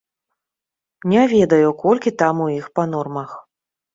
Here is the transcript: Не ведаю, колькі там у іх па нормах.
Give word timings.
Не 1.11 1.23
ведаю, 1.33 1.67
колькі 1.83 2.13
там 2.21 2.41
у 2.45 2.49
іх 2.57 2.65
па 2.79 2.87
нормах. 2.97 3.37